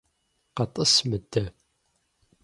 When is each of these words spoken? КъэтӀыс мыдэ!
КъэтӀыс 0.55 0.93
мыдэ! 1.09 1.43